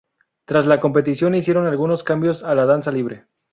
Tras 0.45 0.65
la 0.65 0.79
competición, 0.81 1.35
hicieron 1.35 1.67
algunos 1.67 2.03
cambios 2.03 2.43
a 2.43 2.55
la 2.55 2.65
danza 2.65 2.91
libre. 2.91 3.27